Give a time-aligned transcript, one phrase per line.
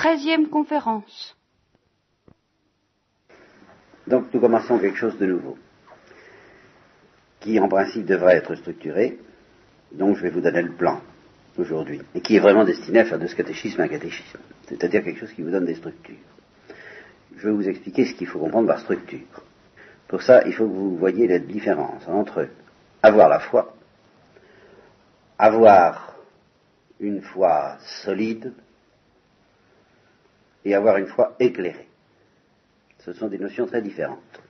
[0.00, 1.36] Treizième conférence.
[4.06, 5.58] Donc nous commençons quelque chose de nouveau,
[7.38, 9.18] qui en principe devrait être structuré,
[9.92, 11.02] donc je vais vous donner le plan
[11.58, 15.20] aujourd'hui, et qui est vraiment destiné à faire de ce catéchisme un catéchisme, c'est-à-dire quelque
[15.20, 16.16] chose qui vous donne des structures.
[17.36, 19.44] Je vais vous expliquer ce qu'il faut comprendre par structure.
[20.08, 22.48] Pour ça, il faut que vous voyez la différence entre
[23.02, 23.76] avoir la foi,
[25.36, 26.14] avoir
[27.00, 28.54] une foi solide
[30.64, 31.88] et avoir une foi éclairée.
[32.98, 34.40] Ce sont des notions très différentes.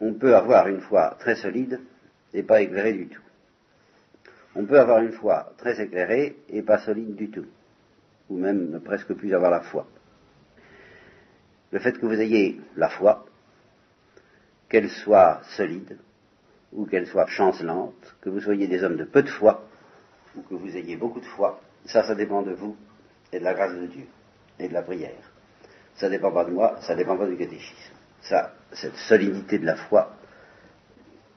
[0.00, 1.80] On peut avoir une foi très solide
[2.32, 3.22] et pas éclairée du tout.
[4.54, 7.46] On peut avoir une foi très éclairée et pas solide du tout,
[8.28, 9.86] ou même ne presque plus avoir la foi.
[11.70, 13.26] Le fait que vous ayez la foi,
[14.68, 15.98] qu'elle soit solide
[16.72, 19.66] ou qu'elle soit chancelante, que vous soyez des hommes de peu de foi
[20.36, 22.76] ou que vous ayez beaucoup de foi, ça, ça dépend de vous
[23.32, 24.04] et de la grâce de Dieu
[24.58, 25.10] et de la prière.
[25.96, 27.94] Ça dépend pas de moi, ça dépend pas du catéchisme.
[28.22, 30.16] Ça, cette solidité de la foi,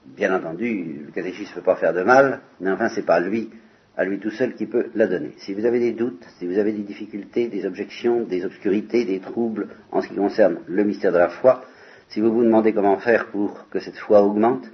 [0.04, 3.50] bien entendu, le catéchisme ne peut pas faire de mal, mais enfin, c'est pas lui,
[3.96, 5.34] à lui tout seul, qui peut la donner.
[5.38, 9.20] Si vous avez des doutes, si vous avez des difficultés, des objections, des obscurités, des
[9.20, 11.64] troubles en ce qui concerne le mystère de la foi,
[12.08, 14.70] si vous vous demandez comment faire pour que cette foi augmente,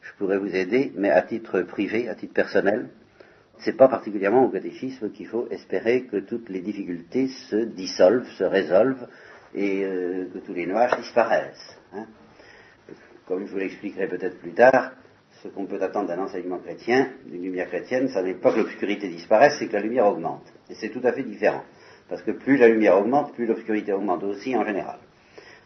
[0.00, 2.88] je pourrais vous aider, mais à titre privé, à titre personnel,
[3.60, 8.44] c'est pas particulièrement au catéchisme qu'il faut espérer que toutes les difficultés se dissolvent, se
[8.44, 9.08] résolvent
[9.54, 11.78] et euh, que tous les nuages disparaissent.
[11.92, 12.06] Hein.
[13.26, 14.92] Comme je vous l'expliquerai peut-être plus tard,
[15.42, 19.08] ce qu'on peut attendre d'un enseignement chrétien, d'une lumière chrétienne, ça n'est pas que l'obscurité
[19.08, 20.52] disparaisse, c'est que la lumière augmente.
[20.68, 21.62] Et c'est tout à fait différent.
[22.08, 24.98] Parce que plus la lumière augmente, plus l'obscurité augmente aussi en général.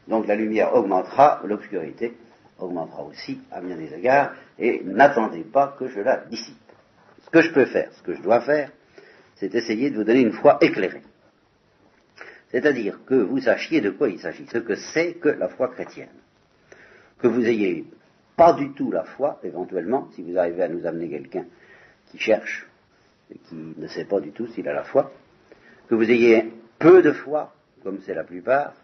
[0.08, 2.14] Donc la lumière augmentera, l'obscurité
[2.58, 6.56] augmentera aussi à bien des égards, et n'attendez pas que je la dissipe.
[7.32, 8.70] Ce que je peux faire, ce que je dois faire,
[9.36, 11.00] c'est essayer de vous donner une foi éclairée.
[12.50, 16.10] C'est-à-dire que vous sachiez de quoi il s'agit, ce que c'est que la foi chrétienne.
[17.18, 17.86] Que vous ayez
[18.36, 21.46] pas du tout la foi, éventuellement, si vous arrivez à nous amener quelqu'un
[22.10, 22.68] qui cherche
[23.34, 25.10] et qui ne sait pas du tout s'il a la foi,
[25.88, 28.74] que vous ayez peu de foi, comme c'est la plupart,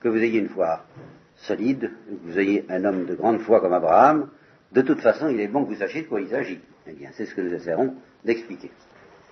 [0.00, 0.86] que vous ayez une foi
[1.34, 4.30] solide, que vous ayez un homme de grande foi comme Abraham,
[4.72, 6.60] de toute façon, il est bon que vous sachiez de quoi il s'agit.
[6.88, 8.70] Eh bien, c'est ce que nous essaierons d'expliquer.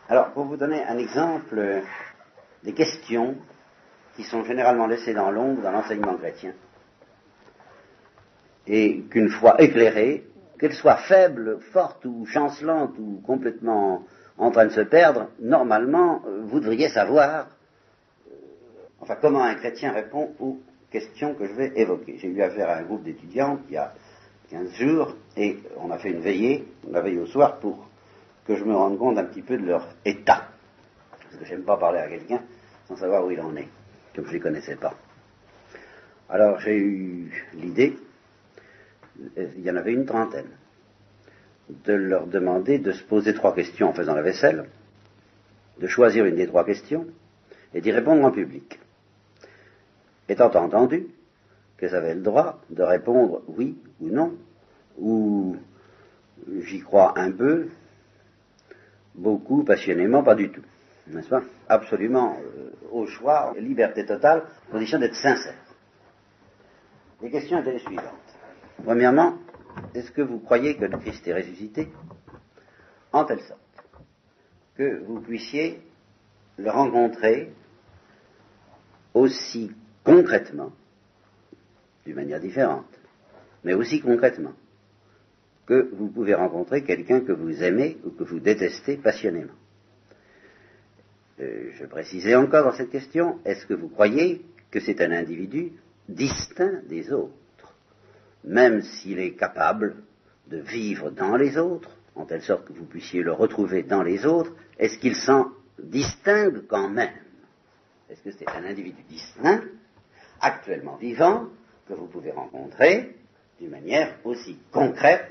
[0.08, 1.82] Alors, pour vous donner un exemple
[2.62, 3.36] des questions
[4.16, 6.52] qui sont généralement laissées dans l'ombre dans l'enseignement chrétien,
[8.66, 10.24] et qu'une foi éclairée,
[10.58, 14.04] qu'elle soit faible, forte ou chancelante ou complètement
[14.38, 17.48] en train de se perdre, normalement, vous devriez savoir,
[19.00, 20.58] enfin, comment un chrétien répond aux
[20.90, 22.18] questions que je vais évoquer.
[22.18, 23.92] J'ai eu affaire à un groupe d'étudiants y a
[24.54, 27.88] 15 jours et on a fait une veillée, la veille au soir, pour
[28.46, 30.48] que je me rende compte un petit peu de leur état.
[31.10, 32.40] Parce que j'aime pas parler à quelqu'un
[32.86, 33.66] sans savoir où il en est,
[34.14, 34.94] comme je ne les connaissais pas.
[36.28, 37.98] Alors j'ai eu l'idée,
[39.36, 40.50] il y en avait une trentaine,
[41.68, 44.66] de leur demander de se poser trois questions en faisant la vaisselle,
[45.80, 47.06] de choisir une des trois questions
[47.72, 48.78] et d'y répondre en public
[50.28, 51.08] étant entendu
[51.78, 54.34] qu'elles avaient le droit de répondre oui ou non,
[54.98, 55.56] ou
[56.60, 57.68] j'y crois un peu,
[59.14, 60.62] beaucoup, passionnément, pas du tout.
[61.06, 61.42] N'est-ce pas?
[61.68, 65.54] Absolument euh, au choix, liberté totale, condition d'être sincère.
[67.22, 68.04] Les questions étaient les suivantes.
[68.82, 69.34] Premièrement,
[69.94, 71.88] est-ce que vous croyez que le Christ est ressuscité?
[73.12, 73.60] En telle sorte
[74.76, 75.80] que vous puissiez
[76.56, 77.52] le rencontrer
[79.12, 79.72] aussi
[80.04, 80.72] concrètement,
[82.04, 82.86] d'une manière différente,
[83.64, 84.52] mais aussi concrètement,
[85.66, 89.54] que vous pouvez rencontrer quelqu'un que vous aimez ou que vous détestez passionnément.
[91.40, 95.72] Euh, je précisais encore dans cette question, est-ce que vous croyez que c'est un individu
[96.08, 97.32] distinct des autres,
[98.44, 99.96] même s'il est capable
[100.48, 104.26] de vivre dans les autres, en telle sorte que vous puissiez le retrouver dans les
[104.26, 107.14] autres, est-ce qu'il s'en distingue quand même?
[108.10, 109.62] Est-ce que c'est un individu distinct
[110.40, 111.48] actuellement vivant
[111.88, 113.16] que vous pouvez rencontrer
[113.60, 115.30] d'une manière aussi concrète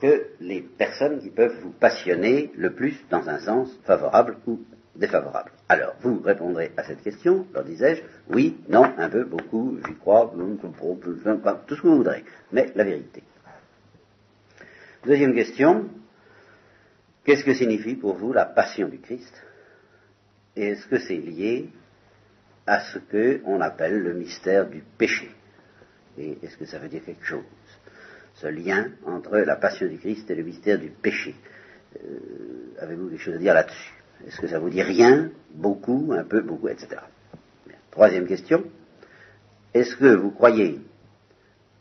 [0.00, 4.60] que les personnes qui peuvent vous passionner le plus dans un sens favorable ou
[4.94, 5.50] défavorable.
[5.68, 10.32] Alors, vous répondrez à cette question, leur disais-je, oui, non, un peu, beaucoup, j'y crois,
[10.34, 13.22] tout ce que vous voudrez, mais la vérité.
[15.04, 15.88] Deuxième question,
[17.24, 19.34] qu'est-ce que signifie pour vous la passion du Christ?
[20.56, 21.70] Et est-ce que c'est lié
[22.66, 25.30] à ce qu'on appelle le mystère du péché.
[26.18, 27.44] Et est-ce que ça veut dire quelque chose?
[28.34, 31.34] Ce lien entre la passion du Christ et le mystère du péché.
[31.96, 33.92] Euh, avez-vous quelque chose à dire là-dessus?
[34.26, 36.96] Est-ce que ça vous dit rien, beaucoup, un peu, beaucoup, etc.
[37.90, 38.64] Troisième question.
[39.72, 40.80] Est-ce que vous croyez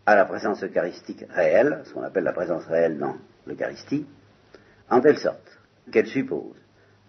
[0.05, 3.17] à la présence eucharistique réelle, ce qu'on appelle la présence réelle dans
[3.47, 4.05] l'Eucharistie,
[4.89, 5.57] en telle sorte
[5.91, 6.55] qu'elle suppose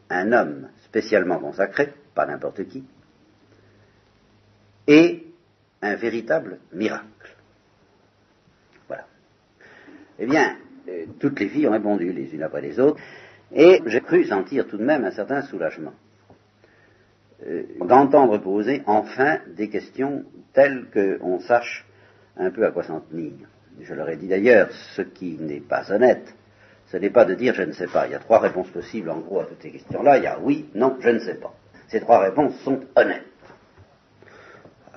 [0.08, 2.84] un homme spécialement consacré, pas n'importe qui,
[4.86, 5.26] et
[5.82, 7.36] un véritable miracle.
[8.88, 9.06] Voilà.
[10.18, 10.56] Eh bien,
[10.88, 13.00] euh, toutes les filles ont répondu les unes après les autres,
[13.52, 15.92] et j'ai cru sentir tout de même un certain soulagement
[17.46, 21.84] euh, d'entendre poser enfin des questions telles qu'on sache
[22.36, 23.32] un peu à quoi s'en tenir.
[23.80, 26.34] Je leur ai dit d'ailleurs, ce qui n'est pas honnête,
[26.90, 28.06] ce n'est pas de dire je ne sais pas.
[28.06, 30.16] Il y a trois réponses possibles en gros à toutes ces questions-là.
[30.16, 31.52] Il y a oui, non, je ne sais pas.
[31.88, 33.24] Ces trois réponses sont honnêtes.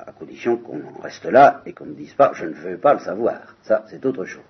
[0.06, 2.94] À condition qu'on en reste là et qu'on ne dise pas je ne veux pas
[2.94, 3.56] le savoir.
[3.63, 4.44] Ça, c'est autre chose.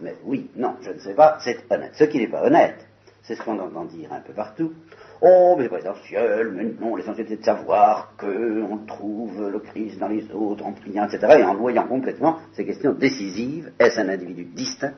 [0.00, 1.92] Mais oui, non, je ne sais pas, c'est honnête.
[1.94, 2.86] Ce qui n'est pas honnête,
[3.22, 4.72] c'est ce qu'on entend dire un peu partout.
[5.20, 9.98] Oh, mais c'est pas essentiel, mais non, l'essentiel c'est de savoir qu'on trouve le Christ
[9.98, 11.38] dans les autres, en priant, etc.
[11.38, 14.94] Et en voyant complètement ces questions décisives, est-ce un individu distinct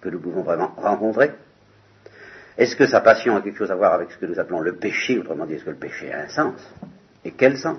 [0.00, 1.32] que nous pouvons vraiment rencontrer?
[2.58, 4.76] Est-ce que sa passion a quelque chose à voir avec ce que nous appelons le
[4.76, 6.60] péché Autrement dit, est-ce que le péché a un sens?
[7.24, 7.78] Et quel sens?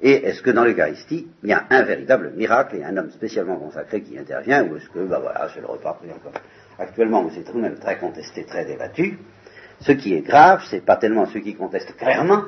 [0.00, 3.56] Et est-ce que dans l'Eucharistie, il y a un véritable miracle et un homme spécialement
[3.56, 6.32] consacré qui intervient Ou est-ce que, ben voilà, c'est le repas pris encore
[6.78, 9.18] Actuellement, c'est tout de même très contesté, très débattu.
[9.80, 12.44] Ce qui est grave, c'est pas tellement ceux qui contestent clairement,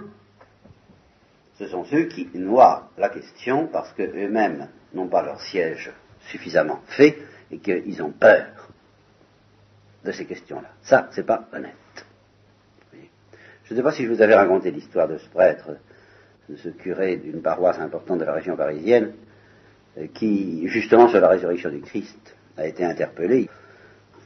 [1.59, 5.91] ce sont ceux qui noient la question parce qu'eux-mêmes n'ont pas leur siège
[6.29, 7.19] suffisamment fait
[7.51, 8.47] et qu'ils ont peur
[10.05, 10.69] de ces questions-là.
[10.83, 11.75] Ça, c'est pas honnête.
[13.65, 15.77] Je ne sais pas si je vous avais raconté l'histoire de ce prêtre,
[16.57, 19.13] ce curé d'une paroisse importante de la région parisienne,
[19.99, 23.49] euh, qui, justement sur la résurrection du Christ, a été interpellé.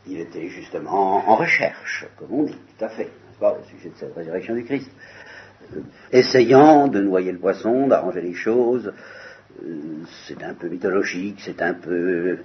[0.07, 3.09] Il était justement en recherche, comme on dit, tout à fait,
[3.39, 4.91] pas, au sujet de cette résurrection du Christ.
[5.75, 5.81] Euh,
[6.11, 8.93] essayant de noyer le poisson, d'arranger les choses.
[9.65, 9.81] Euh,
[10.27, 12.39] c'est un peu mythologique, c'est un peu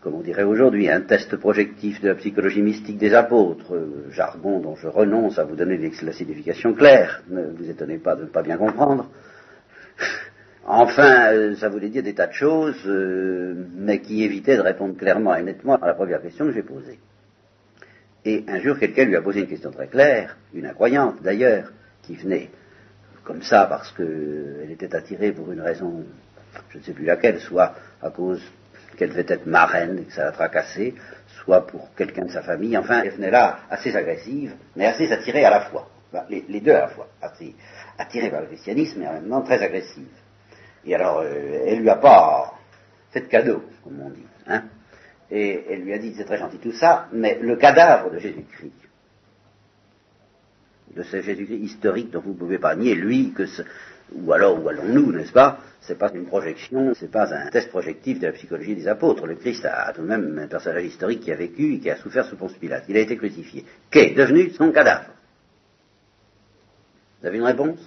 [0.00, 4.60] comme on dirait aujourd'hui, un test projectif de la psychologie mystique des apôtres, euh, jargon
[4.60, 8.28] dont je renonce à vous donner la signification claire, ne vous étonnez pas de ne
[8.28, 9.10] pas bien comprendre.
[10.70, 12.86] Enfin, euh, ça voulait dire des tas de choses,
[13.74, 16.98] mais qui évitaient de répondre clairement et nettement à la première question que j'ai posée.
[18.26, 21.72] Et un jour, quelqu'un lui a posé une question très claire, une incroyante d'ailleurs,
[22.02, 22.50] qui venait
[23.24, 26.04] comme ça parce qu'elle était attirée pour une raison
[26.70, 28.42] je ne sais plus laquelle, soit à cause
[28.98, 30.94] qu'elle devait être marraine que ça la tracassait,
[31.42, 32.76] soit pour quelqu'un de sa famille.
[32.76, 35.88] Enfin, elle venait là assez agressive, mais assez attirée à la fois.
[36.28, 37.08] Les, deux à la fois.
[37.22, 37.54] Assez
[37.96, 40.08] attirée par le christianisme et en même temps très agressive.
[40.84, 42.54] Et alors, euh, elle lui a pas
[43.10, 44.26] fait de cadeau, comme on dit.
[44.46, 44.64] Hein
[45.30, 48.72] et elle lui a dit, c'est très gentil tout ça, mais le cadavre de Jésus-Christ,
[50.96, 53.62] de ce Jésus-Christ historique dont vous ne pouvez pas nier, lui, que ce,
[54.14, 55.58] ou alors où allons-nous, n'est-ce pas?
[55.80, 59.26] C'est pas une projection, c'est pas un test projectif de la psychologie des apôtres.
[59.26, 61.96] Le Christ a tout de même un personnage historique qui a vécu et qui a
[61.96, 62.84] souffert sous Ponce Pilate.
[62.88, 63.64] Il a été crucifié.
[63.90, 65.10] Qu'est devenu son cadavre?
[67.20, 67.80] Vous avez une réponse?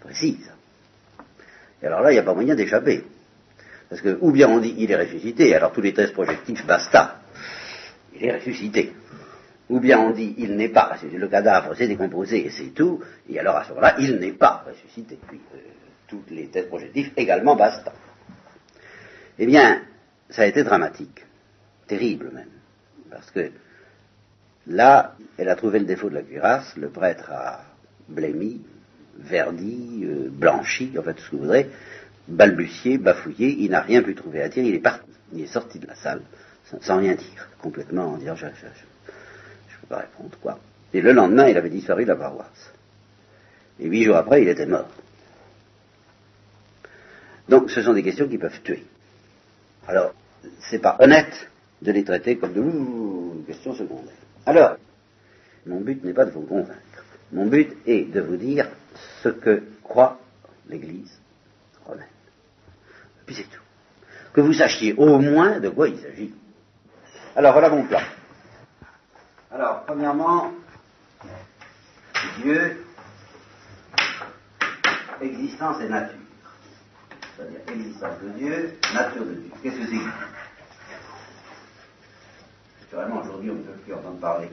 [0.00, 0.50] Précise.
[1.82, 3.04] Et alors là, il n'y a pas moyen d'échapper.
[3.88, 7.20] Parce que, ou bien on dit il est ressuscité, alors tous les tests projectifs, basta.
[8.14, 8.92] Il est ressuscité.
[9.70, 13.38] Ou bien on dit il n'est pas, le cadavre s'est décomposé et c'est tout, et
[13.38, 15.18] alors à ce moment-là, il n'est pas ressuscité.
[15.26, 15.58] Puis euh,
[16.06, 17.92] toutes les tests projectifs également basta.
[19.38, 19.82] Eh bien,
[20.28, 21.24] ça a été dramatique,
[21.86, 22.50] terrible même,
[23.10, 23.50] parce que
[24.66, 27.62] là, elle a trouvé le défaut de la cuirasse, le prêtre a
[28.08, 28.60] blémi,
[29.18, 31.70] verdi, euh, blanchi, en fait tout ce que vous voudrez,
[32.28, 35.78] balbutié, bafouillé, il n'a rien pu trouver à dire, il est parti, il est sorti
[35.78, 36.22] de la salle
[36.80, 38.46] sans, rien dire, complètement en disant je,
[39.84, 40.58] pas répondre, quoi.
[40.92, 42.72] Et le lendemain, il avait disparu de la paroisse.
[43.80, 44.88] Et huit jours après, il était mort.
[47.48, 48.84] Donc, ce sont des questions qui peuvent tuer.
[49.86, 50.14] Alors,
[50.70, 51.50] c'est pas honnête
[51.82, 54.14] de les traiter comme de questions secondaires.
[54.46, 54.76] Alors,
[55.66, 57.04] mon but n'est pas de vous convaincre.
[57.32, 58.68] Mon but est de vous dire
[59.22, 60.20] ce que croit
[60.68, 61.18] l'Église
[61.84, 62.06] romaine.
[63.26, 63.62] Puis c'est tout.
[64.32, 66.32] Que vous sachiez au moins de quoi il s'agit.
[67.36, 68.00] Alors, voilà mon plan.
[69.54, 70.50] Alors, premièrement,
[72.42, 72.84] Dieu,
[75.20, 76.18] existence et nature.
[77.36, 79.50] C'est-à-dire existence de Dieu, nature de Dieu.
[79.62, 80.00] Qu'est-ce que c'est
[82.80, 84.50] Naturellement, aujourd'hui, on ne peut plus entendre parler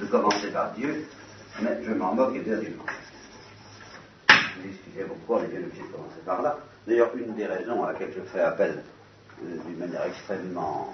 [0.00, 1.06] de commencer par Dieu,
[1.60, 2.82] mais je m'en moque éperdument.
[4.28, 6.58] Vous excusez pourquoi on est bien obligé de commencer par là?
[6.88, 8.82] D'ailleurs, une des raisons à laquelle je fais appel
[9.44, 10.92] euh, d'une manière extrêmement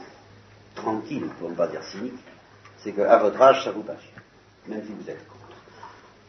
[0.75, 2.19] tranquille, pour ne pas dire cynique,
[2.78, 4.23] c'est qu'à votre âge, ça vous passionne,
[4.66, 5.56] même si vous êtes contre.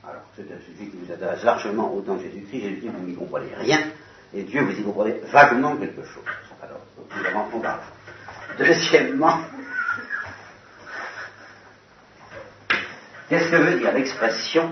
[0.03, 2.61] Alors, c'est un sujet qui vous intéresse largement autant que Jésus-Christ.
[2.61, 3.79] Jésus-Christ, vous n'y comprenez rien,
[4.33, 6.23] et Dieu, vous y comprenez vaguement quelque chose.
[6.61, 6.81] Alors,
[7.15, 7.81] évidemment, on parle.
[8.57, 9.39] Deuxièmement,
[13.29, 14.71] qu'est-ce que veut dire l'expression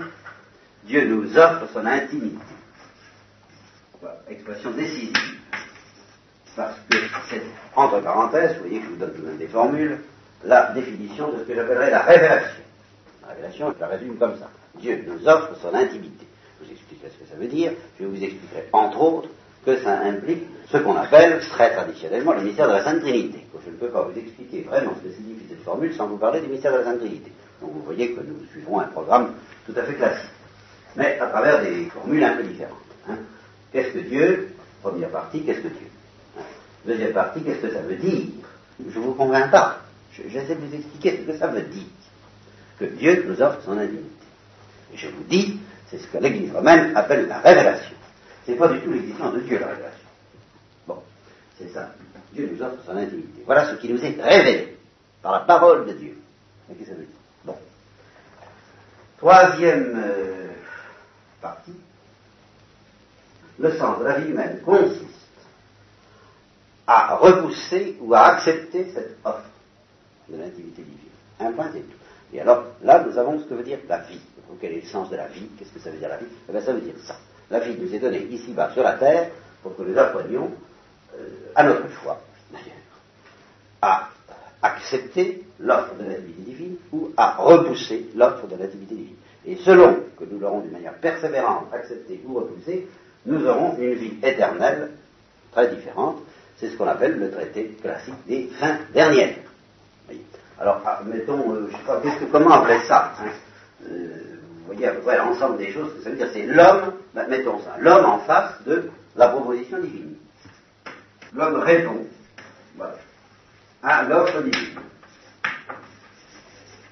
[0.84, 2.38] Dieu nous offre son intimité
[4.30, 5.16] Expression décisive.
[6.56, 6.98] Parce que
[7.30, 7.44] c'est,
[7.76, 10.00] entre parenthèses, vous voyez que je vous donne tout même des formules,
[10.44, 12.64] la définition de ce que j'appellerais la révélation.
[13.22, 14.50] La révélation, je la résume comme ça.
[14.80, 16.26] Dieu nous offre son intimité.
[16.60, 17.72] Je vous expliquerai ce que ça veut dire.
[18.00, 19.30] Je vous expliquerai, entre autres,
[19.66, 23.46] que ça implique ce qu'on appelle très traditionnellement le mystère de la Sainte Trinité.
[23.66, 26.40] Je ne peux pas vous expliquer vraiment ce que signifie cette formule sans vous parler
[26.40, 27.32] du mystère de la Sainte Trinité.
[27.62, 29.34] Donc vous voyez que nous suivrons un programme
[29.66, 30.30] tout à fait classique,
[30.96, 32.78] mais à travers des formules un peu différentes.
[33.10, 33.18] Hein.
[33.74, 34.56] Qu'est-ce que Dieu?
[34.82, 35.88] Première partie, qu'est-ce que Dieu?
[36.38, 36.44] Hein.
[36.86, 38.26] Deuxième partie, qu'est-ce que ça veut dire?
[38.80, 39.82] Je ne vous convainc pas.
[40.28, 41.84] J'essaie de vous expliquer ce que ça veut dire.
[42.80, 44.06] Que Dieu nous offre son intimité.
[44.94, 45.60] Et je vous dis,
[45.90, 47.96] c'est ce que l'Église romaine appelle la révélation.
[48.46, 50.08] Ce n'est pas du tout l'existence de Dieu, la révélation.
[50.88, 51.02] Bon,
[51.58, 51.92] c'est ça.
[52.34, 53.44] Dieu nous offre son intimité.
[53.46, 54.78] Voilà ce qui nous est révélé
[55.22, 56.18] par la parole de Dieu.
[56.68, 57.16] Qu'est-ce que ça veut dire?
[57.44, 57.58] Bon.
[59.18, 60.48] Troisième euh,
[61.42, 61.76] partie.
[63.60, 65.04] Le sens de la vie humaine consiste
[66.86, 69.47] à repousser ou à accepter cette offre
[70.30, 71.10] de l'intimité divine.
[71.40, 71.98] Un point, c'est tout.
[72.34, 74.20] Et alors, là, nous avons ce que veut dire la vie.
[74.60, 75.48] quel est le sens de la vie?
[75.58, 76.26] Qu'est-ce que ça veut dire la vie?
[76.48, 77.16] Eh bien, ça veut dire ça.
[77.50, 79.32] La vie nous est donnée ici-bas sur la terre
[79.64, 80.52] pour que nous apprenions,
[81.18, 82.76] euh, à notre foi, d'ailleurs,
[83.82, 84.10] à
[84.62, 89.16] accepter l'offre de l'intimité divine ou à repousser l'offre de l'intimité divine.
[89.46, 92.88] Et selon que nous l'aurons d'une manière persévérante accepté ou repoussé,
[93.26, 94.92] nous aurons une vie éternelle
[95.52, 96.18] très différente.
[96.58, 99.36] C'est ce qu'on appelle le traité classique des fins dernières.
[100.60, 103.26] Alors, ah, mettons, euh, je sais pas, comment appeler ça hein
[103.86, 104.08] euh,
[104.60, 106.30] Vous voyez à peu près l'ensemble des choses que ça veut dire.
[106.34, 110.16] C'est l'homme, ben, mettons ça, l'homme en face de la proposition divine.
[111.34, 112.06] L'homme répond
[113.84, 114.80] à l'offre divine.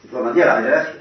[0.01, 0.99] C'est comment dire la révélation.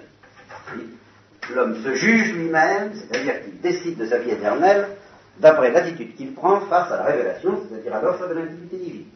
[1.55, 4.89] L'homme se juge lui-même, c'est-à-dire qu'il décide de sa vie éternelle
[5.39, 9.07] d'après l'attitude qu'il prend face à la révélation, c'est-à-dire à, l'offre de l'intimité divine.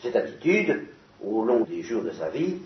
[0.00, 0.86] Cette attitude,
[1.22, 2.58] au long des jours de sa vie,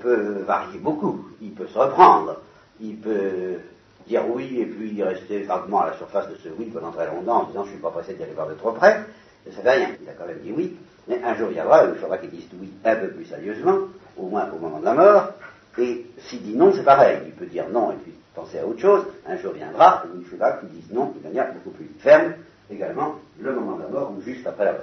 [0.00, 1.28] peut varier beaucoup.
[1.40, 2.40] Il peut se reprendre,
[2.80, 3.58] il peut
[4.06, 7.42] dire oui et puis rester vaguement à la surface de ce oui pendant très longtemps
[7.42, 9.04] en disant je ne suis pas pressé d'y aller voir de trop près.
[9.50, 10.76] Ça fait rien, il a quand même dit oui,
[11.08, 13.78] mais un jour viendra où il faudra qu'il dise oui un peu plus sérieusement,
[14.16, 15.30] au moins au moment de la mort,
[15.78, 18.80] et s'il dit non, c'est pareil, il peut dire non et puis penser à autre
[18.80, 22.34] chose, un jour viendra où il faudra qu'il dise non de manière beaucoup plus ferme,
[22.70, 24.82] également le moment de la mort ou juste après la mort.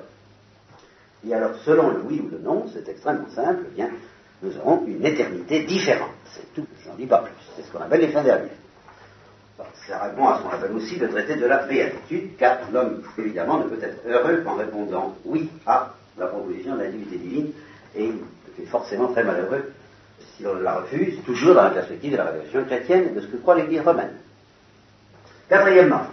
[1.28, 3.90] Et alors, selon le oui ou le non, c'est extrêmement simple, eh bien,
[4.42, 6.12] nous aurons une éternité différente.
[6.32, 7.34] C'est tout, je n'en dis pas plus.
[7.56, 8.50] C'est ce qu'on appelle les fins dernières.
[9.88, 13.60] Ça répond à ce qu'on appelle aussi le traité de la béatitude, car l'homme, évidemment,
[13.60, 17.52] ne peut être heureux qu'en répondant oui à la proposition de la divinité divine,
[17.96, 19.72] et il est forcément très malheureux
[20.36, 23.28] si on la refuse, toujours dans la perspective de la révélation chrétienne et de ce
[23.28, 24.14] que croit l'Église romaine.
[25.50, 26.08] Quatrièmement,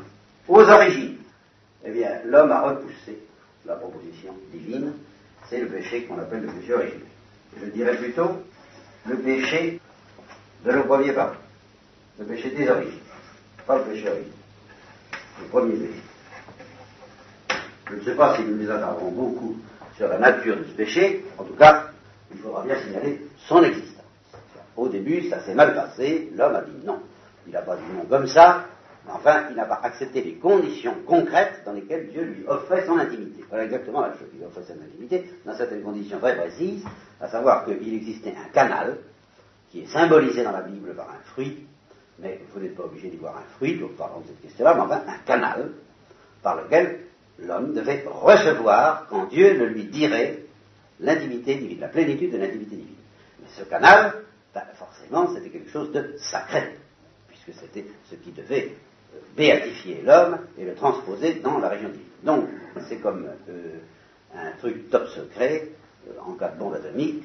[0.49, 1.17] aux origines,
[1.85, 3.19] eh bien, l'homme a repoussé
[3.67, 4.93] la proposition divine,
[5.51, 7.01] c'est le péché qu'on appelle le péché originel
[7.61, 8.43] je dirais plutôt
[9.07, 9.81] le péché
[10.65, 11.35] de le premier pas,
[12.19, 13.01] le péché des origines,
[13.67, 14.33] pas le péché origine,
[15.43, 16.01] le premier péché.
[17.91, 19.57] Je ne sais pas si nous nous attarderons beaucoup
[19.97, 21.91] sur la nature de ce péché, en tout cas,
[22.33, 24.05] il faudra bien signaler son existence.
[24.77, 27.01] Au début, ça s'est mal passé, l'homme a dit non.
[27.47, 28.67] Il n'a pas dit non comme ça,
[29.09, 33.45] Enfin, il n'a pas accepté les conditions concrètes dans lesquelles Dieu lui offrait son intimité.
[33.49, 34.29] Voilà exactement la chose.
[34.35, 36.85] Il offrait son intimité dans certaines conditions très précises,
[37.21, 38.99] à savoir qu'il existait un canal
[39.71, 41.67] qui est symbolisé dans la Bible par un fruit,
[42.19, 44.81] mais vous n'êtes pas obligé d'y voir un fruit, donc parlons de cette question-là, mais
[44.81, 45.71] enfin un canal
[46.43, 47.01] par lequel
[47.39, 50.45] l'homme devait recevoir quand Dieu le lui dirait
[51.01, 52.95] l'intimité divine, la plénitude de l'intimité divine.
[53.41, 54.15] Mais ce canal,
[54.55, 56.79] ben, forcément, c'était quelque chose de sacré,
[57.29, 58.77] puisque c'était ce qui devait
[59.37, 62.05] béatifier l'homme et le transposer dans la région divine.
[62.23, 62.49] Donc,
[62.89, 63.79] c'est comme euh,
[64.35, 65.69] un truc top secret,
[66.09, 67.25] euh, en cas de bombe atomique,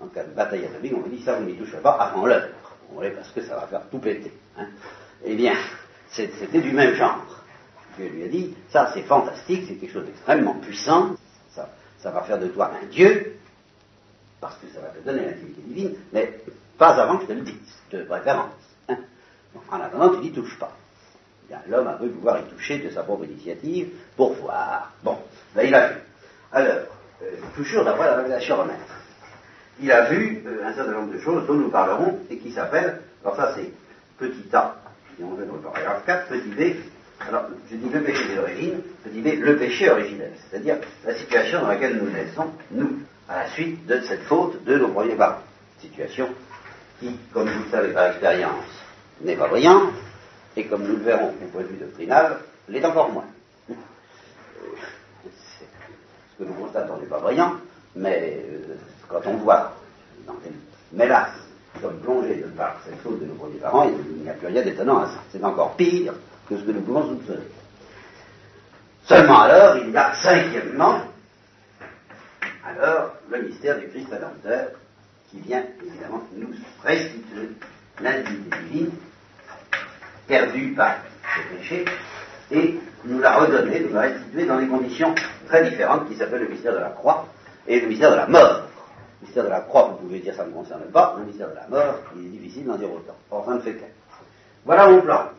[0.00, 2.48] en cas de bataille atomique, on vous dit ça, vous n'y touchez pas avant l'heure.
[3.14, 4.32] parce que ça va faire tout péter.
[4.58, 4.66] Hein.
[5.24, 5.54] Eh bien,
[6.10, 7.24] c'était du même genre.
[7.96, 11.16] Dieu lui a dit, ça c'est fantastique, c'est quelque chose d'extrêmement puissant,
[11.54, 13.36] ça, va faire de toi un Dieu,
[14.40, 16.38] parce que ça va te donner l'intimité divine, mais
[16.78, 18.52] pas avant que je te le dise, de préférence.
[18.88, 18.98] Hein.
[19.70, 20.76] En attendant, tu n'y touches pas.
[21.68, 24.92] L'homme a pu pouvoir y toucher de sa propre initiative pour voir.
[25.02, 25.18] Bon,
[25.54, 26.02] ben il a fait.
[26.52, 26.86] Alors,
[27.22, 28.76] euh, toujours d'après la révélation romaine.
[29.80, 33.00] Il a vu euh, un certain nombre de choses dont nous parlerons et qui s'appellent,
[33.22, 33.70] alors ça c'est
[34.18, 34.76] petit a,
[35.16, 36.76] si on veut dans le paragraphe 4, petit b,
[37.20, 41.68] alors je dis le péché d'origine, petit b, le péché originel, c'est-à-dire la situation dans
[41.68, 45.42] laquelle nous naissons, nous, à la suite de cette faute de nos premiers parents.
[45.80, 46.28] Situation
[47.00, 48.64] qui, comme vous le savez par expérience,
[49.20, 49.92] n'est pas brillante,
[50.56, 53.26] et comme nous le verrons du point de vue doctrinal, l'est encore moins.
[53.68, 53.74] Ce
[56.38, 57.56] que nous constatons n'est pas brillant,
[57.94, 58.74] mais euh,
[59.08, 59.74] quand on voit
[60.26, 60.52] dans quelle
[60.92, 61.34] mélasse
[61.74, 64.46] nous sommes plongés de par cette faute de nos premiers parents, il n'y a plus
[64.46, 65.22] rien d'étonnant à ça.
[65.30, 66.14] C'est encore pire
[66.48, 67.44] que ce que nous pouvons soupçonner.
[69.04, 71.00] Seulement alors, il y a cinquièmement,
[72.66, 74.70] alors, le mystère du Christ Rédempteur,
[75.30, 76.48] qui vient évidemment nous
[76.82, 77.50] restituer
[78.00, 78.90] l'indignité divine,
[80.26, 80.96] perdue par
[81.38, 81.84] le péché,
[82.50, 85.14] et nous la redonner, nous la restituer dans des conditions
[85.46, 87.26] très différentes qui s'appellent le mystère de la croix
[87.66, 88.62] et le mystère de la mort.
[89.20, 91.54] Le mystère de la croix, vous pouvez dire ça ne concerne pas, le mystère de
[91.54, 93.16] la mort, il est difficile d'en dire autant.
[93.30, 93.76] Or, ça ne fait.
[94.64, 95.30] Voilà mon plan.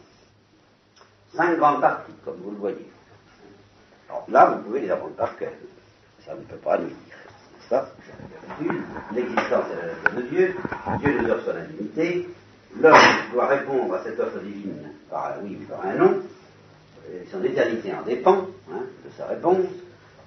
[1.36, 2.90] Cinq grandes parties, comme vous le voyez.
[4.10, 5.52] Alors là, vous pouvez les apprendre par cœur.
[6.26, 6.96] Ça ne peut pas nous dire.
[7.70, 9.66] N'est-ce L'existence
[10.16, 10.56] de Dieu,
[11.00, 12.30] Dieu nous offre son intimité,
[12.82, 16.22] l'homme doit répondre à cette offre divine par un oui ou par un non,
[17.32, 19.66] son éternité en dépend hein, de sa réponse,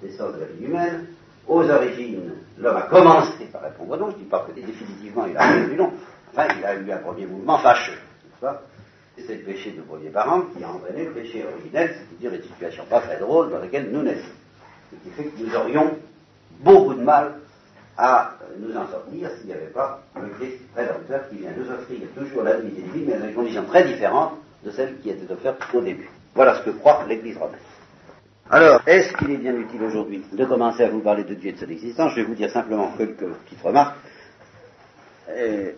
[0.01, 1.05] l'essence de la vie humaine.
[1.47, 5.35] Aux origines, l'homme a commencé par répondre non, je ne dis pas que définitivement il
[5.35, 5.91] a répondu non,
[6.31, 8.61] enfin il a eu un premier mouvement fâcheux, n'est-ce pas?
[9.17, 12.43] C'est le péché de nos premiers parents qui a entraîné le péché originel, c'est-à-dire une
[12.43, 14.21] situation pas très drôle dans laquelle nous naissons.
[14.91, 15.97] Ce qui fait que nous aurions
[16.59, 17.33] beaucoup de mal
[17.97, 21.99] à nous en sortir s'il n'y avait pas le Christ rédempteur qui vient nous offrir
[22.15, 24.33] toujours la vie divine, mais dans des conditions très différentes
[24.63, 26.09] de celles qui étaient offertes au début.
[26.33, 27.59] Voilà ce que croit l'Église romaine.
[28.49, 31.53] Alors, est-ce qu'il est bien utile aujourd'hui de commencer à vous parler de Dieu et
[31.53, 32.11] de son existence?
[32.11, 33.97] Je vais vous dire simplement quelques petites remarques.
[35.29, 35.71] Euh,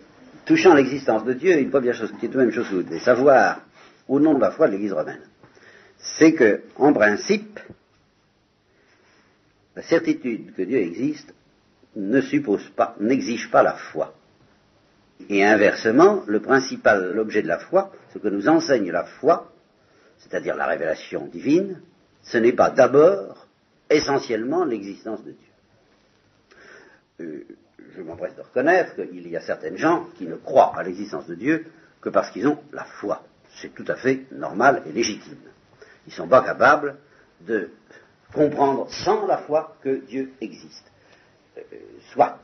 [0.44, 2.98] touchant l'existence de Dieu, une première chose qui est de même chose que vous devez
[2.98, 3.60] savoir,
[4.08, 5.22] au nom de la foi de l'Église romaine,
[5.98, 7.60] c'est que, en principe,
[9.76, 11.32] la certitude que Dieu existe
[11.96, 14.14] ne suppose pas, n'exige pas la foi.
[15.28, 19.52] Et inversement, le principal, l'objet de la foi, ce que nous enseigne la foi,
[20.18, 21.80] c'est-à-dire la révélation divine,
[22.22, 23.46] ce n'est pas d'abord
[23.88, 25.48] essentiellement l'existence de Dieu.
[27.20, 27.44] Euh,
[27.96, 31.34] je m'empresse de reconnaître qu'il y a certaines gens qui ne croient à l'existence de
[31.34, 31.66] Dieu
[32.00, 33.22] que parce qu'ils ont la foi.
[33.60, 35.38] C'est tout à fait normal et légitime.
[36.06, 36.96] Ils ne sont pas capables
[37.40, 37.70] de
[38.32, 40.90] comprendre sans la foi que Dieu existe.
[41.58, 41.62] Euh,
[42.12, 42.38] soit,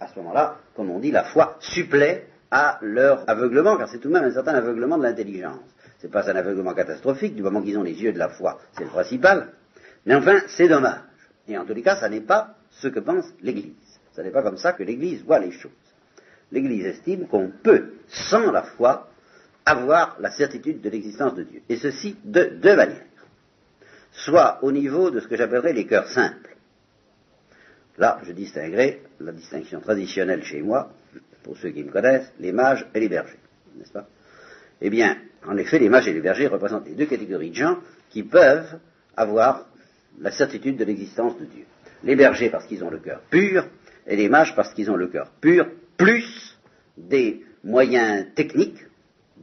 [0.00, 4.08] à ce moment-là, comme on dit, la foi supplée à leur aveuglement, car c'est tout
[4.08, 5.60] de même un certain aveuglement de l'intelligence.
[5.98, 8.58] Ce n'est pas un aveuglement catastrophique, du moment qu'ils ont les yeux de la foi,
[8.76, 9.48] c'est le principal.
[10.04, 11.00] Mais enfin, c'est dommage.
[11.48, 13.74] Et en tous les cas, ça n'est pas ce que pense l'Église.
[14.14, 15.72] Ce n'est pas comme ça que l'Église voit les choses.
[16.52, 19.08] L'Église estime qu'on peut, sans la foi,
[19.64, 21.60] avoir la certitude de l'existence de Dieu.
[21.68, 23.02] Et ceci de deux manières.
[24.12, 26.55] Soit au niveau de ce que j'appellerais les cœurs simples.
[27.98, 30.92] Là, je distinguerai la distinction traditionnelle chez moi,
[31.42, 33.38] pour ceux qui me connaissent, les mages et les bergers.
[33.76, 34.06] N'est-ce pas?
[34.80, 37.78] Eh bien, en effet, les mages et les bergers représentent les deux catégories de gens
[38.10, 38.78] qui peuvent
[39.16, 39.66] avoir
[40.20, 41.64] la certitude de l'existence de Dieu.
[42.04, 43.66] Les bergers parce qu'ils ont le cœur pur,
[44.06, 46.58] et les mages parce qu'ils ont le cœur pur, plus
[46.96, 48.84] des moyens techniques,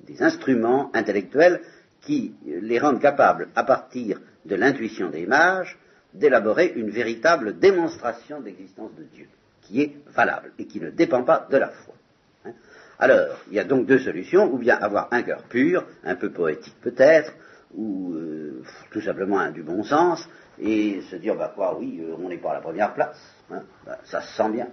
[0.05, 1.61] des instruments intellectuels
[2.01, 5.77] qui les rendent capables, à partir de l'intuition des mages,
[6.13, 9.28] d'élaborer une véritable démonstration d'existence de Dieu,
[9.62, 11.93] qui est valable et qui ne dépend pas de la foi.
[12.99, 16.30] Alors, il y a donc deux solutions, ou bien avoir un cœur pur, un peu
[16.30, 17.34] poétique peut-être,
[17.76, 20.28] ou euh, tout simplement du bon sens,
[20.60, 23.19] et se dire, bah quoi, oui, euh, on n'est pas à la première place,
[23.52, 24.67] hein, bah, ça se sent bien.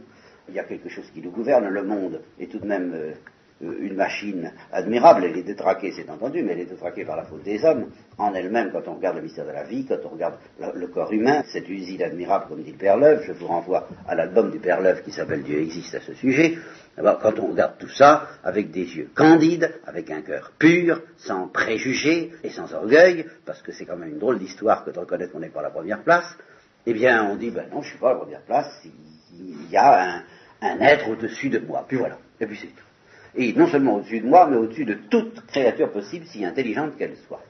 [0.49, 3.13] Il y a quelque chose qui nous gouverne, le monde est tout de même euh,
[3.61, 7.43] une machine admirable, elle est détraquée, c'est entendu, mais elle est détraquée par la faute
[7.43, 10.35] des hommes, en elle-même, quand on regarde le mystère de la vie, quand on regarde
[10.75, 14.15] le corps humain, cette usine admirable, comme dit le Père Leuve, je vous renvoie à
[14.15, 16.57] l'album du Père Leuve qui s'appelle Dieu existe à ce sujet,
[16.97, 22.33] quand on regarde tout ça, avec des yeux candides, avec un cœur pur, sans préjugés
[22.43, 25.41] et sans orgueil, parce que c'est quand même une drôle d'histoire que de reconnaître qu'on
[25.41, 26.35] n'est pas à la première place,
[26.87, 28.87] eh bien, on dit, ben non, je suis pas à la première place,
[29.39, 30.23] il y a un,
[30.63, 32.90] un être au-dessus de moi, puis voilà, et puis c'est tout
[33.35, 37.17] et non seulement au-dessus de moi, mais au-dessus de toute créature possible, si intelligente qu'elle
[37.27, 37.43] soit.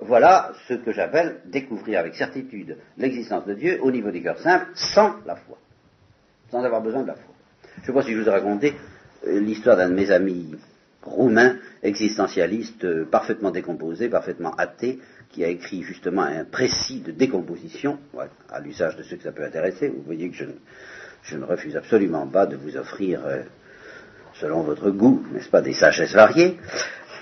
[0.00, 4.68] Voilà ce que j'appelle découvrir avec certitude l'existence de Dieu au niveau des cœurs simples,
[4.74, 5.58] sans la foi,
[6.50, 7.34] sans avoir besoin de la foi.
[7.76, 8.74] Je ne sais pas si je vous ai raconté
[9.26, 10.56] euh, l'histoire d'un de mes amis
[11.02, 15.00] roumain, existentialiste, euh, parfaitement décomposé, parfaitement athée,
[15.30, 17.98] qui a écrit justement un précis de décomposition,
[18.50, 19.88] à l'usage de ceux que ça peut intéresser.
[19.88, 23.42] Vous voyez que je, ne refuse absolument pas de vous offrir, euh,
[24.40, 26.58] selon votre goût, n'est-ce pas, des sagesses variées.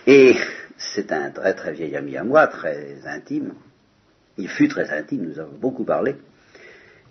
[0.06, 0.36] Et
[0.76, 3.54] c'est un très très vieil ami à moi, très intime.
[4.38, 6.16] Il fut très intime, nous avons beaucoup parlé.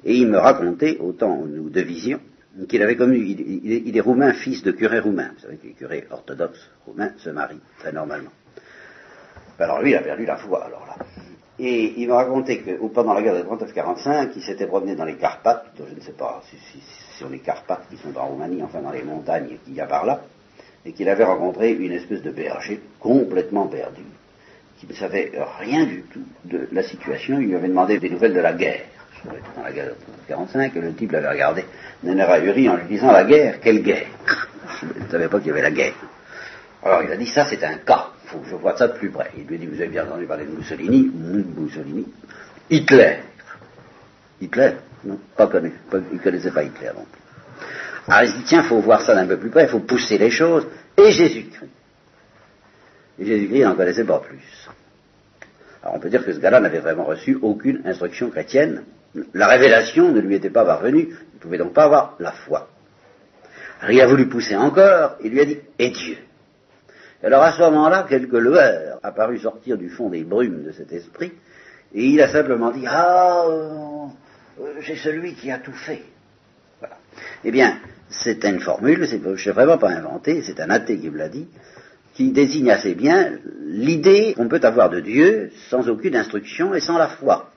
[0.03, 2.19] Et il me racontait, autant nous devisions,
[2.69, 5.31] qu'il avait connu, il, est roumain, fils de curé roumain.
[5.35, 8.31] Vous savez que les curés orthodoxes roumains se marient très normalement.
[9.59, 11.05] Alors lui, il a perdu la foi, alors là.
[11.57, 15.15] Et il m'a raconté que pendant la guerre de 39-45, il s'était promené dans les
[15.15, 16.83] Carpates, je ne sais pas si, si,
[17.17, 20.05] sur les Carpates qui sont en Roumanie, enfin dans les montagnes qu'il y a par
[20.05, 20.21] là,
[20.85, 24.03] et qu'il avait rencontré une espèce de berger complètement perdu,
[24.79, 27.39] qui ne savait rien du tout de la situation.
[27.39, 28.81] Il lui avait demandé des nouvelles de la guerre
[29.55, 29.95] dans la guerre de
[30.27, 31.65] 45, et le type l'avait regardé
[32.03, 34.07] d'un air ahuri en lui disant La guerre Quelle guerre?
[34.81, 35.93] Je ne savais pas qu'il y avait la guerre.
[36.83, 39.09] Alors il a dit Ça, c'est un cas, il faut je vois ça de plus
[39.09, 39.31] près.
[39.37, 41.11] Il lui dit Vous avez bien entendu parler de Mussolini
[41.57, 42.05] Mussolini.
[42.69, 43.19] Hitler.
[44.41, 44.73] Hitler?
[45.03, 45.73] Non, pas connu.
[46.11, 47.21] il ne connaissait pas Hitler non plus.
[48.07, 50.17] Alors il dit Tiens, il faut voir ça d'un peu plus près, il faut pousser
[50.17, 50.67] les choses.
[50.97, 51.69] Et Jésus-Christ.
[53.19, 54.69] Et Jésus-Christ, n'en connaissait pas plus.
[55.81, 58.83] Alors on peut dire que ce gars-là n'avait vraiment reçu aucune instruction chrétienne,
[59.33, 62.67] la révélation ne lui était pas parvenue, il ne pouvait donc pas avoir la foi.
[63.79, 66.17] Alors il a voulu pousser encore, il lui a dit Et Dieu?
[67.25, 71.31] Alors à ce moment-là, quelques lueurs apparut sortir du fond des brumes de cet esprit,
[71.95, 74.05] et il a simplement dit Ah, euh,
[74.85, 76.03] c'est celui qui a tout fait.
[77.43, 81.17] Eh bien, c'est une formule, je ne vraiment pas inventé, c'est un athée qui me
[81.17, 81.47] l'a dit,
[82.13, 86.99] qui désigne assez bien l'idée qu'on peut avoir de Dieu sans aucune instruction et sans
[86.99, 87.51] la foi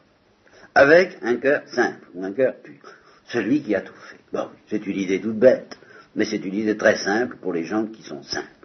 [0.74, 2.81] avec un cœur simple ou un cœur pur.
[3.26, 4.16] Celui qui a tout fait.
[4.33, 5.76] Bon, c'est une idée toute bête,
[6.16, 8.57] mais c'est une idée très simple pour les gens qui sont simples.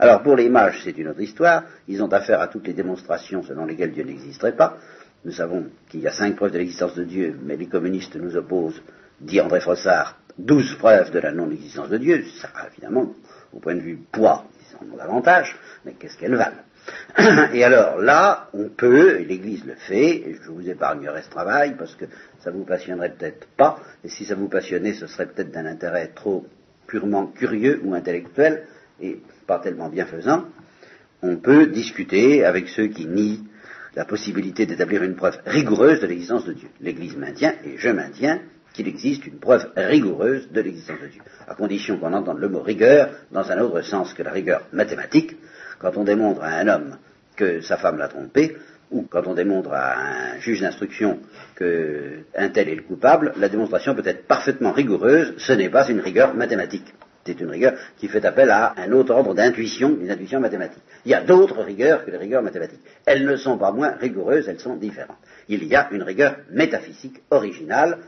[0.00, 1.64] Alors pour les mages, c'est une autre histoire.
[1.86, 4.78] Ils ont affaire à toutes les démonstrations selon lesquelles Dieu n'existerait pas.
[5.26, 8.34] Nous savons qu'il y a cinq preuves de l'existence de Dieu, mais les communistes nous
[8.34, 8.82] opposent,
[9.20, 12.24] dit André Frossard, douze preuves de la non-existence de Dieu.
[12.40, 13.14] Ça, évidemment,
[13.52, 16.64] au point de vue poids, ils en ont davantage, mais qu'est-ce qu'elles valent?
[17.52, 21.76] Et alors là, on peut, et l'Église le fait, et je vous épargnerai ce travail
[21.76, 22.06] parce que
[22.38, 26.08] ça vous passionnerait peut-être pas, et si ça vous passionnait, ce serait peut-être d'un intérêt
[26.14, 26.46] trop
[26.86, 28.64] purement curieux ou intellectuel,
[29.00, 30.44] et pas tellement bienfaisant,
[31.22, 33.44] on peut discuter avec ceux qui nient
[33.94, 36.68] la possibilité d'établir une preuve rigoureuse de l'existence de Dieu.
[36.80, 38.40] L'Église maintient, et je maintiens,
[38.72, 42.62] qu'il existe une preuve rigoureuse de l'existence de Dieu, à condition qu'on entende le mot
[42.62, 45.36] rigueur dans un autre sens que la rigueur mathématique,
[45.80, 46.98] quand on démontre à un homme
[47.36, 48.56] que sa femme l'a trompé,
[48.90, 51.20] ou quand on démontre à un juge d'instruction
[51.56, 56.00] qu'un tel est le coupable, la démonstration peut être parfaitement rigoureuse, ce n'est pas une
[56.00, 56.94] rigueur mathématique.
[57.24, 60.82] C'est une rigueur qui fait appel à un autre ordre d'intuition, une intuition mathématique.
[61.04, 62.80] Il y a d'autres rigueurs que les rigueurs mathématiques.
[63.04, 65.18] Elles ne sont pas moins rigoureuses, elles sont différentes.
[65.48, 67.98] Il y a une rigueur métaphysique originale,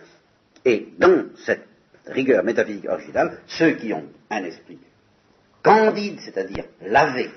[0.64, 1.66] et dans cette
[2.06, 4.78] rigueur métaphysique originale, ceux qui ont un esprit
[5.62, 7.30] candide, c'est-à-dire lavé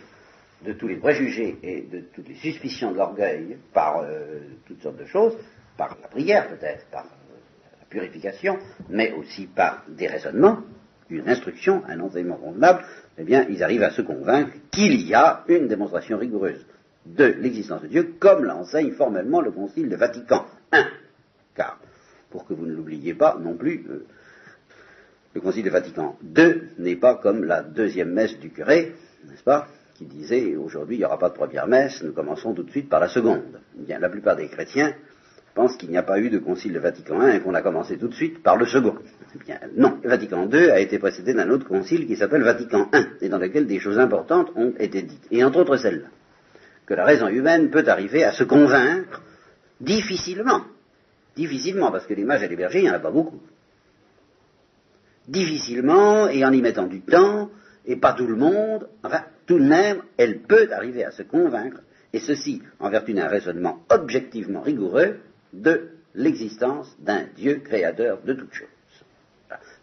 [0.63, 4.97] de tous les préjugés et de toutes les suspicions de l'orgueil par euh, toutes sortes
[4.97, 5.38] de choses,
[5.77, 8.57] par la prière peut-être, par la purification,
[8.89, 10.59] mais aussi par des raisonnements,
[11.09, 12.83] une instruction, un enseignement convenable,
[13.17, 16.65] eh bien, ils arrivent à se convaincre qu'il y a une démonstration rigoureuse
[17.05, 20.81] de l'existence de Dieu, comme l'enseigne formellement le Concile de Vatican I.
[21.55, 21.79] Car,
[22.31, 24.05] pour que vous ne l'oubliez pas non plus, euh,
[25.35, 28.95] le Concile de Vatican II n'est pas comme la deuxième messe du curé,
[29.27, 32.63] n'est-ce pas qui disait aujourd'hui il n'y aura pas de première messe, nous commençons tout
[32.63, 33.43] de suite par la seconde.
[33.79, 34.93] Eh bien, la plupart des chrétiens
[35.53, 37.97] pensent qu'il n'y a pas eu de concile de Vatican I et qu'on a commencé
[37.97, 38.95] tout de suite par le second.
[39.75, 43.37] Non, Vatican II a été précédé d'un autre concile qui s'appelle Vatican I et dans
[43.37, 45.27] lequel des choses importantes ont été dites.
[45.31, 46.07] Et entre autres celle-là,
[46.85, 49.21] que la raison humaine peut arriver à se convaincre
[49.79, 50.61] difficilement,
[51.35, 53.41] difficilement, parce que et les bergers, il n'y en a pas beaucoup.
[55.27, 57.49] Difficilement, et en y mettant du temps,
[57.85, 61.81] et pas tout le monde, enfin, tout de même, elle peut arriver à se convaincre,
[62.13, 65.17] et ceci en vertu d'un raisonnement objectivement rigoureux,
[65.51, 68.67] de l'existence d'un Dieu créateur de toutes choses.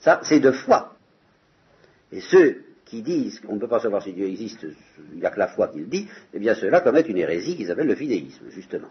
[0.03, 0.97] Ça, c'est de foi.
[2.11, 4.67] Et ceux qui disent qu'on ne peut pas savoir si Dieu existe,
[5.13, 7.57] il n'y a que la foi qui le dit, eh bien ceux-là commettent une hérésie
[7.57, 8.89] qui s'appelle le fidéisme, justement.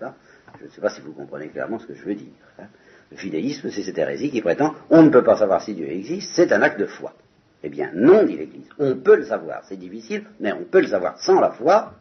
[0.00, 2.32] Je ne sais pas si vous comprenez clairement ce que je veux dire.
[2.58, 2.66] Hein.
[3.10, 6.32] Le fidéisme, c'est cette hérésie qui prétend on ne peut pas savoir si Dieu existe,
[6.34, 7.14] c'est un acte de foi.
[7.62, 8.68] Eh bien, non, dit l'Église.
[8.78, 9.64] On peut le savoir.
[9.64, 11.94] C'est difficile, mais on peut le savoir sans la foi.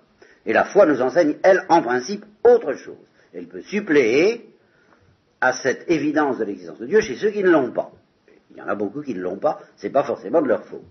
[0.46, 2.96] Et la foi nous enseigne, elle, en principe, autre chose.
[3.34, 4.50] Elle peut suppléer
[5.42, 7.92] à cette évidence de l'existence de Dieu chez ceux qui ne l'ont pas.
[8.56, 10.64] Il y en a beaucoup qui ne l'ont pas, ce n'est pas forcément de leur
[10.66, 10.82] faute.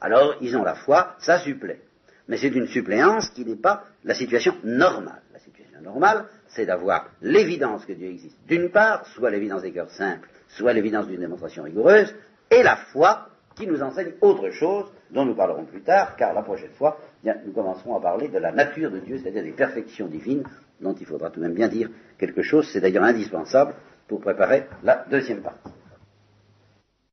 [0.00, 1.80] alors ils ont la foi, ça supplée.
[2.28, 5.22] Mais c'est une suppléance qui n'est pas la situation normale.
[5.32, 8.36] La situation normale, c'est d'avoir l'évidence que Dieu existe.
[8.48, 12.12] D'une part, soit l'évidence des cœurs simples, soit l'évidence d'une démonstration rigoureuse,
[12.50, 16.42] et la foi qui nous enseigne autre chose, dont nous parlerons plus tard, car la
[16.42, 20.44] prochaine fois, nous commencerons à parler de la nature de Dieu, c'est-à-dire des perfections divines,
[20.80, 23.74] dont il faudra tout de même bien dire quelque chose, c'est d'ailleurs indispensable
[24.08, 25.70] pour préparer la deuxième partie.